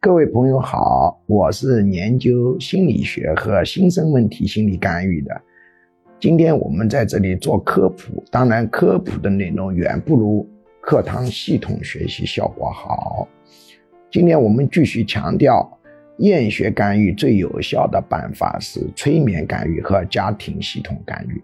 [0.00, 5.40] 各位朋友好，我是研究心理学和新生问题心理干预的。
[6.20, 10.48] 今天我们在这里做科普，当然科普的内容远不如
[10.80, 13.26] 课堂系统学习效果好。
[14.08, 15.68] 今天我们继续强调，
[16.18, 21.42] 厌学干预最有效的办法是催眠干预和家庭系统干预。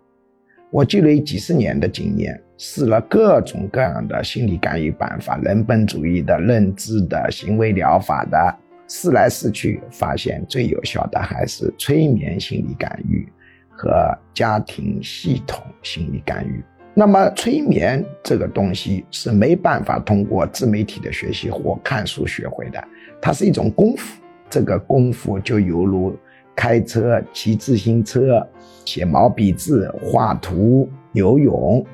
[0.70, 2.40] 我积累几十年的经验。
[2.56, 8.56] 试了各种各样的心理干预办法，人本主义的、认知的、行为疗法的，
[8.88, 13.28] 试来试去，发现最有效的还是催眠心理干预
[13.68, 16.62] 和家庭系统心理干预。
[16.94, 22.82] 那么，催眠这个东西是没办法通过自媒体的学习或看书学会的，
[23.20, 24.20] 它是一种功夫。
[24.48, 26.16] 这个功夫就犹如
[26.54, 28.46] 开车、骑自行车、
[28.84, 31.84] 写毛笔字、画图、游泳。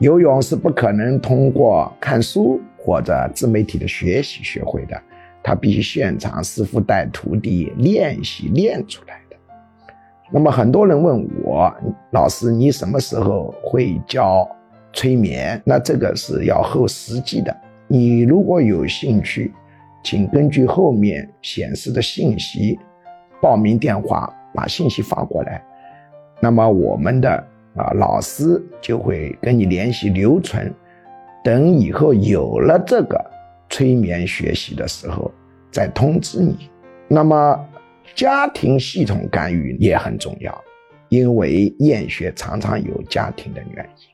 [0.00, 4.98] 游泳是不可能通过看书或者自媒体的学习学会的，
[5.42, 9.36] 他必须现场师傅带徒弟练习练出来的。
[10.30, 11.70] 那么很多人问我，
[12.12, 14.48] 老师你什么时候会教
[14.94, 15.60] 催眠？
[15.66, 17.54] 那这个是要后实际的。
[17.86, 19.52] 你如果有兴趣，
[20.02, 22.78] 请根据后面显示的信息，
[23.42, 25.62] 报名电话把信息发过来。
[26.40, 27.49] 那么我们的。
[27.76, 30.72] 啊，老师就会跟你联系留存，
[31.44, 33.18] 等以后有了这个
[33.68, 35.30] 催眠学习的时候
[35.70, 36.68] 再通知你。
[37.08, 37.68] 那么
[38.14, 40.64] 家庭系统干预也很重要，
[41.08, 44.09] 因为厌学常常有家庭的原因。